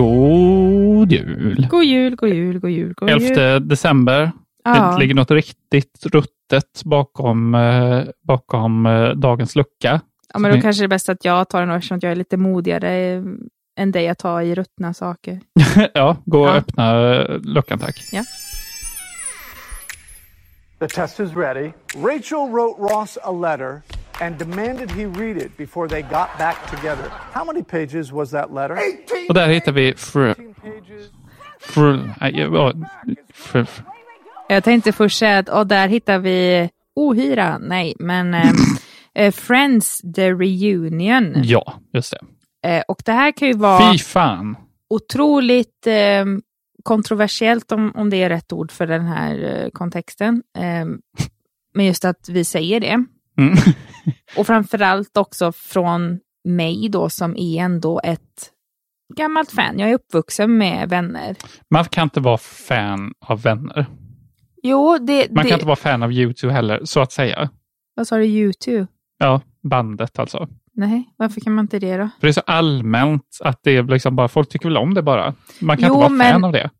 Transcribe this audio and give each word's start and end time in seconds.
God 0.00 1.12
jul! 1.12 1.66
God 1.70 1.84
jul, 1.84 2.16
god 2.16 2.28
jul, 2.28 2.58
god 2.58 2.70
jul, 2.70 2.94
god 2.96 3.10
jul. 3.10 3.38
11 3.38 3.60
december. 3.60 4.32
Ja. 4.64 4.92
Det 4.92 4.98
ligger 4.98 5.14
något 5.14 5.30
riktigt 5.30 6.06
ruttet 6.06 6.82
bakom, 6.84 7.54
eh, 7.54 8.02
bakom 8.28 8.86
eh, 8.86 9.08
dagens 9.08 9.56
lucka. 9.56 10.00
Ja, 10.32 10.38
men 10.38 10.54
då 10.54 10.60
kanske 10.60 10.82
det 10.82 10.86
är 10.86 10.88
bäst 10.88 11.08
att 11.08 11.24
jag 11.24 11.48
tar 11.48 11.60
den 11.60 11.70
eftersom 11.70 11.98
jag 12.02 12.12
är 12.12 12.16
lite 12.16 12.36
modigare 12.36 12.96
eh, 12.96 13.22
än 13.78 13.92
dig 13.92 14.08
att 14.08 14.18
ta 14.18 14.42
i 14.42 14.54
ruttna 14.54 14.94
saker. 14.94 15.40
ja, 15.94 16.16
gå 16.24 16.40
och 16.42 16.48
Ja. 16.48 16.54
öppna 16.54 17.14
eh, 17.14 17.38
luckan 17.42 17.78
tack. 17.78 17.96
Ja. 18.12 18.24
The 20.78 20.88
test 20.88 21.20
is 21.20 21.36
ready. 21.36 21.70
Rachel 21.96 22.48
wrote 22.52 22.80
Ross 22.94 23.18
a 23.22 23.30
letter 23.32 23.80
and 24.20 24.38
demanded 24.38 24.90
he 24.90 25.04
read 25.06 25.36
it 25.36 25.56
before 25.56 25.88
they 25.88 26.02
got 26.02 26.28
back 26.38 26.70
together. 26.70 27.04
How 27.32 27.44
many 27.44 27.62
pages 27.62 28.12
was 28.12 28.30
that 28.30 28.54
letter? 28.54 28.78
Och 29.28 29.34
där 29.34 29.48
hittar 29.48 29.72
vi 29.72 29.94
fr... 29.96 30.18
18 30.30 30.54
pages. 30.54 31.10
fr, 31.60 31.80
nej, 32.20 32.32
ja, 32.40 32.72
fr, 33.34 33.64
fr, 33.64 33.82
Jag 34.48 34.64
tänkte 34.64 34.92
först 34.92 35.18
säga 35.18 35.38
att 35.38 35.48
och 35.48 35.66
där 35.66 35.88
hittar 35.88 36.18
vi 36.18 36.70
ohyra, 36.96 37.58
nej, 37.58 37.94
men 37.98 38.34
eh, 38.34 38.52
eh, 39.14 39.32
Friends 39.32 40.00
the 40.14 40.32
Reunion. 40.32 41.34
ja, 41.36 41.74
just 41.92 42.14
det. 42.62 42.68
Eh, 42.68 42.82
och 42.88 43.02
det 43.04 43.12
här 43.12 43.32
kan 43.32 43.48
ju 43.48 43.54
vara 43.54 43.92
Fy 43.92 43.98
fan! 43.98 44.56
otroligt 44.90 45.86
eh, 45.86 46.24
kontroversiellt 46.82 47.72
om, 47.72 47.92
om 47.94 48.10
det 48.10 48.16
är 48.22 48.28
rätt 48.28 48.52
ord 48.52 48.72
för 48.72 48.86
den 48.86 49.06
här 49.06 49.62
eh, 49.64 49.70
kontexten. 49.70 50.42
Eh, 50.58 50.86
men 51.74 51.86
just 51.86 52.04
att 52.04 52.28
vi 52.28 52.44
säger 52.44 52.80
det. 52.80 53.04
Mm. 53.38 53.54
Och 54.36 54.46
framförallt 54.46 55.16
också 55.16 55.52
från 55.52 56.18
mig 56.44 56.88
då 56.88 57.10
som 57.10 57.36
är 57.36 57.62
ändå 57.62 58.00
ett 58.04 58.50
gammalt 59.16 59.50
fan. 59.50 59.78
Jag 59.78 59.90
är 59.90 59.94
uppvuxen 59.94 60.58
med 60.58 60.88
vänner. 60.88 61.36
Man 61.70 61.84
kan 61.84 62.02
inte 62.02 62.20
vara 62.20 62.38
fan 62.38 63.14
av 63.26 63.42
vänner. 63.42 63.86
Jo, 64.62 64.98
det... 64.98 65.30
Man 65.32 65.44
det 65.44 65.48
kan 65.50 65.56
inte 65.56 65.66
vara 65.66 65.76
fan 65.76 66.02
av 66.02 66.12
YouTube 66.12 66.52
heller, 66.52 66.80
så 66.84 67.00
att 67.00 67.12
säga. 67.12 67.50
Vad 67.94 68.06
sa 68.08 68.16
du, 68.16 68.24
YouTube? 68.24 68.86
Ja, 69.18 69.40
bandet 69.62 70.18
alltså. 70.18 70.48
Nej, 70.74 71.14
varför 71.16 71.40
kan 71.40 71.54
man 71.54 71.64
inte 71.64 71.78
det 71.78 71.96
då? 71.96 72.08
För 72.20 72.26
det 72.26 72.30
är 72.30 72.32
så 72.32 72.40
allmänt 72.46 73.38
att 73.44 73.60
det 73.62 73.76
är 73.76 73.82
liksom 73.82 74.16
bara, 74.16 74.28
folk 74.28 74.48
tycker 74.48 74.68
väl 74.68 74.76
om 74.76 74.94
det 74.94 75.02
bara. 75.02 75.34
Man 75.60 75.76
kan 75.76 75.88
Jo, 75.88 75.94
inte 75.94 76.00
vara 76.00 76.08
men- 76.08 76.32
fan 76.32 76.44
av 76.44 76.52
det. 76.52 76.70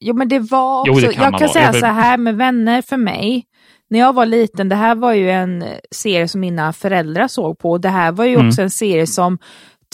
Jo, 0.00 0.14
men 0.14 0.28
det 0.28 0.38
var 0.38 0.86
Jo, 0.86 0.92
också, 0.92 1.06
det 1.06 1.12
kan 1.14 1.22
jag 1.24 1.30
man 1.32 1.38
kan 1.38 1.46
vara. 1.46 1.52
säga 1.52 1.64
Jag 1.66 1.72
vill- 1.72 1.80
så 1.80 1.86
här 1.86 2.18
med 2.18 2.36
vänner 2.36 2.82
för 2.82 2.96
mig. 2.96 3.44
När 3.90 3.98
jag 3.98 4.12
var 4.12 4.26
liten, 4.26 4.68
det 4.68 4.76
här 4.76 4.94
var 4.94 5.12
ju 5.12 5.30
en 5.30 5.64
serie 5.90 6.28
som 6.28 6.40
mina 6.40 6.72
föräldrar 6.72 7.28
såg 7.28 7.58
på. 7.58 7.78
Det 7.78 7.88
här 7.88 8.12
var 8.12 8.24
ju 8.24 8.34
Mm. 8.34 8.48
också 8.48 8.62
en 8.62 8.70
serie 8.70 9.06
som, 9.06 9.38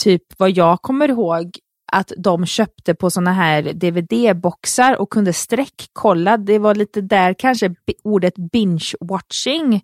typ 0.03 0.21
vad 0.37 0.51
jag 0.51 0.81
kommer 0.81 1.09
ihåg, 1.09 1.51
att 1.91 2.11
de 2.17 2.45
köpte 2.45 2.95
på 2.95 3.09
såna 3.09 3.33
här 3.33 3.61
DVD-boxar 3.73 4.95
och 4.95 5.09
kunde 5.09 5.33
sträckkolla. 5.33 6.37
Det 6.37 6.59
var 6.59 6.75
lite 6.75 7.01
där 7.01 7.33
kanske 7.33 7.75
ordet 8.03 8.33
binge-watching 8.37 9.81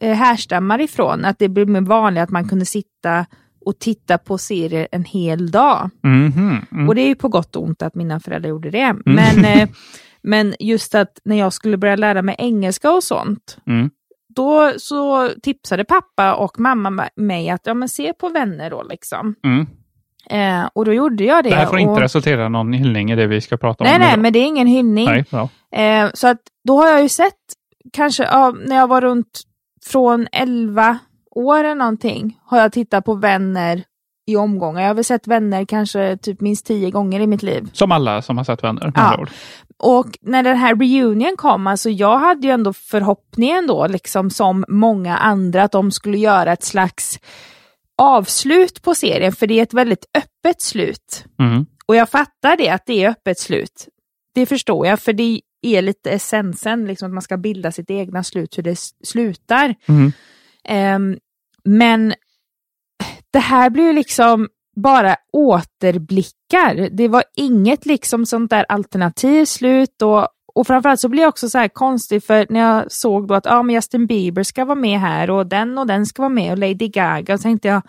eh, 0.00 0.12
härstammar 0.16 0.80
ifrån. 0.80 1.24
Att 1.24 1.38
det 1.38 1.48
blev 1.48 1.68
mer 1.68 1.80
vanligt 1.80 2.22
att 2.22 2.30
man 2.30 2.48
kunde 2.48 2.64
sitta 2.66 3.26
och 3.64 3.78
titta 3.78 4.18
på 4.18 4.38
serier 4.38 4.88
en 4.92 5.04
hel 5.04 5.50
dag. 5.50 5.90
Mhm, 6.02 6.66
mm. 6.72 6.88
Och 6.88 6.94
det 6.94 7.02
är 7.02 7.06
ju 7.08 7.14
på 7.14 7.28
gott 7.28 7.56
och 7.56 7.62
ont 7.62 7.82
att 7.82 7.94
mina 7.94 8.20
föräldrar 8.20 8.50
gjorde 8.50 8.70
det. 8.70 8.96
Men, 9.04 9.44
eh, 9.44 9.68
men 10.24 10.54
just 10.60 10.94
att 10.94 11.20
när 11.24 11.36
jag 11.36 11.52
skulle 11.52 11.76
börja 11.76 11.96
lära 11.96 12.22
mig 12.22 12.34
engelska 12.38 12.90
och 12.92 13.04
sånt, 13.04 13.58
Mm. 13.66 13.90
då 14.34 14.72
så 14.76 15.28
tipsade 15.42 15.84
pappa 15.84 16.34
och 16.34 16.60
mamma 16.60 17.08
mig 17.16 17.50
att 17.50 17.60
ja, 17.66 17.74
men 17.74 17.88
se 17.88 18.12
på 18.12 18.28
vänner 18.28 18.70
då 18.70 18.82
liksom. 18.82 19.34
Mm. 19.44 19.66
Eh, 20.30 20.68
och 20.72 20.84
då 20.84 20.92
gjorde 20.92 21.24
jag 21.24 21.44
det. 21.44 21.50
Det 21.50 21.56
här 21.56 21.66
får 21.66 21.74
och, 21.74 21.80
inte 21.80 22.00
resultera 22.00 22.46
i 22.46 22.48
någon 22.48 22.72
hyllning 22.72 23.10
i 23.10 23.16
det 23.16 23.26
vi 23.26 23.40
ska 23.40 23.56
prata 23.56 23.84
Nej, 23.84 23.94
om. 23.94 24.00
nej, 24.00 24.08
idag. 24.08 24.22
men 24.22 24.32
det 24.32 24.38
är 24.38 24.46
ingen 24.46 24.66
hyllning. 24.66 25.06
nej. 25.06 25.24
Eh, 26.04 26.10
så 26.14 26.28
att 26.28 26.40
då 26.64 26.76
har 26.76 26.88
jag 26.88 27.02
ju 27.02 27.08
sett, 27.08 27.34
kanske 27.92 28.22
ja, 28.24 28.54
när 28.66 28.76
jag 28.76 28.86
var 28.88 29.00
runt 29.00 29.40
från 29.86 30.26
11 30.32 30.98
år 31.30 31.58
eller 31.64 31.74
någonting, 31.74 32.38
har 32.44 32.58
jag 32.60 32.72
tittat 32.72 33.04
på 33.04 33.14
vänner 33.14 33.82
i 34.26 34.36
omgångar. 34.36 34.80
Jag 34.80 34.88
har 34.88 34.94
väl 34.94 35.04
sett 35.04 35.26
vänner 35.26 35.64
kanske 35.64 36.16
typ 36.16 36.40
minst 36.40 36.66
tio 36.66 36.90
gånger 36.90 37.20
i 37.20 37.26
mitt 37.26 37.42
liv. 37.42 37.70
Som 37.72 37.92
alla 37.92 38.22
som 38.22 38.36
har 38.36 38.44
sett 38.44 38.64
vänner. 38.64 38.92
Ja. 38.94 39.26
Och 39.78 40.06
när 40.20 40.42
den 40.42 40.56
här 40.56 40.76
reunion 40.76 41.36
kom, 41.36 41.66
alltså 41.66 41.90
jag 41.90 42.18
hade 42.18 42.46
ju 42.46 42.52
ändå 42.52 42.72
förhoppningen 42.72 43.66
då, 43.66 43.86
liksom 43.86 44.30
som 44.30 44.64
många 44.68 45.16
andra, 45.16 45.62
att 45.62 45.72
de 45.72 45.90
skulle 45.90 46.18
göra 46.18 46.52
ett 46.52 46.64
slags 46.64 47.20
avslut 47.98 48.82
på 48.82 48.94
serien, 48.94 49.32
för 49.32 49.46
det 49.46 49.58
är 49.58 49.62
ett 49.62 49.74
väldigt 49.74 50.04
öppet 50.14 50.60
slut. 50.60 51.24
Mm. 51.38 51.66
Och 51.86 51.96
jag 51.96 52.10
fattar 52.10 52.56
det, 52.56 52.68
att 52.68 52.86
det 52.86 53.04
är 53.04 53.10
öppet 53.10 53.38
slut. 53.38 53.88
Det 54.34 54.46
förstår 54.46 54.86
jag, 54.86 55.00
för 55.00 55.12
det 55.12 55.40
är 55.62 55.82
lite 55.82 56.10
essensen, 56.10 56.86
liksom 56.86 57.06
att 57.06 57.12
man 57.12 57.22
ska 57.22 57.36
bilda 57.36 57.72
sitt 57.72 57.90
egna 57.90 58.24
slut, 58.24 58.58
hur 58.58 58.62
det 58.62 58.78
slutar. 59.04 59.74
Mm. 59.88 60.12
Ehm, 60.64 61.18
men 61.64 62.14
det 63.34 63.40
här 63.40 63.70
blir 63.70 63.84
ju 63.84 63.92
liksom 63.92 64.48
bara 64.76 65.16
återblickar. 65.32 66.88
Det 66.90 67.08
var 67.08 67.24
inget 67.36 67.86
liksom 67.86 68.26
sånt 68.26 68.50
där 68.50 68.66
alternativ 68.68 69.44
slut 69.44 70.02
och, 70.02 70.28
och 70.54 70.66
framförallt 70.66 71.00
så 71.00 71.08
blir 71.08 71.22
jag 71.22 71.28
också 71.28 71.48
så 71.48 71.58
här 71.58 71.68
konstig 71.68 72.24
för 72.24 72.46
när 72.50 72.60
jag 72.60 72.92
såg 72.92 73.28
då 73.28 73.34
att 73.34 73.46
ah, 73.46 73.62
men 73.62 73.74
Justin 73.74 74.06
Bieber 74.06 74.42
ska 74.42 74.64
vara 74.64 74.74
med 74.74 75.00
här 75.00 75.30
och 75.30 75.46
den 75.46 75.78
och 75.78 75.86
den 75.86 76.06
ska 76.06 76.22
vara 76.22 76.28
med 76.28 76.52
och 76.52 76.58
Lady 76.58 76.88
Gaga, 76.88 77.38
så 77.38 77.42
tänkte 77.42 77.68
jag, 77.68 77.82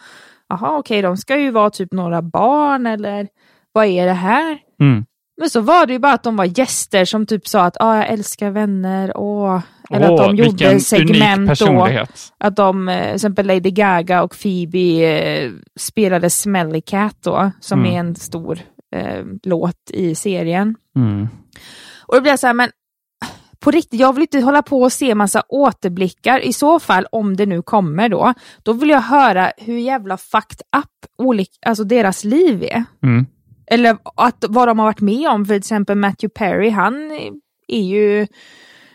jaha 0.49 0.77
okej, 0.77 1.01
de 1.01 1.17
ska 1.17 1.39
ju 1.39 1.51
vara 1.51 1.69
typ 1.69 1.93
några 1.93 2.21
barn 2.21 2.85
eller 2.85 3.27
vad 3.71 3.85
är 3.85 4.05
det 4.05 4.13
här? 4.13 4.57
Mm. 4.79 5.05
Men 5.37 5.49
så 5.49 5.61
var 5.61 5.85
det 5.85 5.93
ju 5.93 5.99
bara 5.99 6.13
att 6.13 6.23
de 6.23 6.35
var 6.35 6.59
gäster 6.59 7.05
som 7.05 7.25
typ 7.25 7.47
sa 7.47 7.61
att 7.63 7.77
ah, 7.79 7.95
jag 7.97 8.07
älskar 8.09 8.51
vänner 8.51 9.17
och 9.17 9.61
eller 9.89 10.11
Åh, 10.11 10.21
att 10.21 10.27
de 10.27 10.35
gjorde 10.35 10.79
segment 10.79 11.49
personlighet. 11.49 12.33
Att 12.37 12.55
de, 12.55 12.87
till 13.05 13.15
exempel 13.15 13.47
Lady 13.47 13.71
Gaga 13.71 14.23
och 14.23 14.35
Phoebe 14.41 14.79
eh, 15.03 15.51
spelade 15.79 16.29
Smelly 16.29 16.81
Cat 16.81 17.17
då, 17.21 17.51
som 17.59 17.79
Mm. 17.79 17.93
är 17.93 17.99
en 17.99 18.15
stor 18.15 18.59
eh, 18.95 19.23
låt 19.43 19.91
i 19.91 20.15
serien. 20.15 20.75
Mm. 20.95 21.27
Och 22.07 22.15
då 22.15 22.21
blir 22.21 22.31
jag 22.31 22.39
så 22.39 22.47
här, 22.47 22.53
men 22.53 22.69
på 23.59 23.71
riktigt, 23.71 23.99
jag 23.99 24.13
vill 24.13 24.21
inte 24.21 24.39
hålla 24.39 24.61
på 24.61 24.81
och 24.81 24.91
se 24.91 25.15
massa 25.15 25.43
återblickar. 25.49 26.39
I 26.39 26.53
så 26.53 26.79
fall, 26.79 27.05
om 27.11 27.35
det 27.35 27.45
nu 27.45 27.61
kommer 27.61 28.09
då, 28.09 28.33
då 28.63 28.73
vill 28.73 28.89
jag 28.89 29.01
höra 29.01 29.51
hur 29.57 29.77
jävla 29.77 30.17
fucked 30.17 30.61
up 30.77 31.11
olik, 31.17 31.49
alltså 31.65 31.83
deras 31.83 32.23
liv 32.23 32.63
är. 32.63 32.83
Mm. 33.03 33.25
Eller 33.67 33.97
att, 34.15 34.45
vad 34.49 34.67
de 34.67 34.79
har 34.79 34.85
varit 34.85 35.01
med 35.01 35.29
om. 35.29 35.45
För 35.45 35.53
till 35.53 35.57
exempel 35.59 35.97
Matthew 35.97 36.33
Perry, 36.33 36.69
han 36.69 37.11
är 37.67 37.81
ju... 37.83 38.27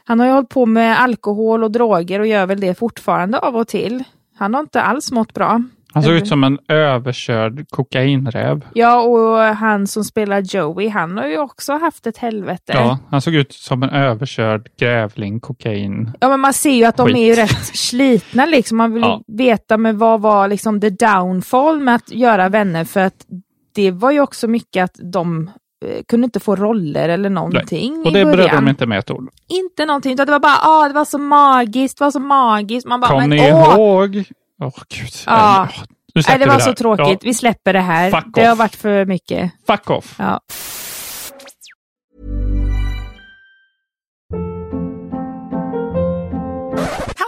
Han 0.04 0.20
har 0.20 0.26
ju 0.26 0.32
hållit 0.32 0.48
på 0.48 0.66
med 0.66 1.00
alkohol 1.00 1.64
och 1.64 1.70
droger 1.70 2.20
och 2.20 2.26
gör 2.26 2.46
väl 2.46 2.60
det 2.60 2.74
fortfarande 2.78 3.38
av 3.38 3.56
och 3.56 3.68
till. 3.68 4.04
Han 4.38 4.54
har 4.54 4.60
inte 4.60 4.82
alls 4.82 5.12
mått 5.12 5.34
bra. 5.34 5.62
Han 5.92 6.02
såg 6.02 6.12
ut 6.12 6.28
som 6.28 6.44
en 6.44 6.58
överkörd 6.68 7.66
kokainräv. 7.70 8.64
Ja, 8.74 9.00
och 9.02 9.38
han 9.56 9.86
som 9.86 10.04
spelar 10.04 10.40
Joey, 10.40 10.88
han 10.88 11.16
har 11.16 11.26
ju 11.26 11.38
också 11.38 11.72
haft 11.72 12.06
ett 12.06 12.16
helvete. 12.18 12.72
Ja, 12.74 12.98
han 13.10 13.20
såg 13.20 13.34
ut 13.34 13.52
som 13.52 13.82
en 13.82 13.90
överkörd 13.90 14.68
grävling 14.78 15.40
kokain. 15.40 16.12
Ja, 16.20 16.28
men 16.28 16.40
man 16.40 16.52
ser 16.52 16.70
ju 16.70 16.84
att 16.84 16.96
de 16.96 17.06
Skit. 17.06 17.16
är 17.16 17.20
ju 17.26 17.34
rätt 17.34 17.64
slitna 17.76 18.46
liksom. 18.46 18.76
Man 18.78 18.92
vill 18.94 19.02
Ja. 19.02 19.22
veta 19.26 19.76
med 19.78 19.96
vad 19.98 20.20
var 20.20 20.48
liksom 20.48 20.80
the 20.80 20.90
downfall 20.90 21.80
med 21.80 21.94
att 21.94 22.10
göra 22.10 22.48
vänner 22.48 22.84
för 22.84 23.00
att 23.00 23.26
det 23.74 23.90
var 23.90 24.10
ju 24.10 24.20
också 24.20 24.48
mycket 24.48 24.84
att 24.84 24.96
de 25.12 25.50
eh, 25.86 26.02
kunde 26.08 26.24
inte 26.24 26.40
få 26.40 26.56
roller 26.56 27.08
eller 27.08 27.30
någonting 27.30 28.00
Och 28.00 28.06
i 28.06 28.10
det 28.10 28.24
berörde 28.24 28.36
början. 28.36 28.64
de 28.64 28.70
inte 28.70 28.86
med 28.86 28.98
ett 28.98 29.10
ord. 29.10 29.30
Inte 29.48 29.86
någonting, 29.86 30.12
utan 30.12 30.26
det 30.26 30.32
var 30.32 30.38
bara 30.40 30.58
ah, 30.62 30.88
det 30.88 30.94
var 30.94 31.04
så 31.04 31.18
magiskt, 31.18 31.98
det 31.98 32.04
var 32.04 32.10
så 32.10 32.20
magiskt. 32.20 32.86
Man 32.86 33.00
bara, 33.00 33.10
Kom 33.10 33.18
men 33.20 33.30
ni 33.30 33.52
åh! 33.52 33.74
ihåg? 33.74 34.24
Åh 34.62 34.72
gud. 34.88 35.12
Ja. 35.26 35.68
Åh, 35.70 35.82
Nu 36.14 36.22
Nej, 36.28 36.38
det 36.38 36.46
var 36.46 36.52
här. 36.52 36.60
så 36.60 36.72
tråkigt. 36.72 37.06
Ja, 37.08 37.16
Vi 37.22 37.34
släpper 37.34 37.72
det 37.72 37.80
här. 37.80 38.10
Fuck 38.10 38.24
det 38.34 38.44
har 38.44 38.52
off. 38.52 38.58
varit 38.58 38.76
för 38.76 39.04
mycket. 39.04 39.52
fuck 39.66 39.90
off. 39.90 40.14
Ja. 40.18 40.40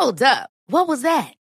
Hold 0.01 0.23
up. 0.23 0.49
What 0.69 0.89
was 0.89 1.03
that? 1.03 1.27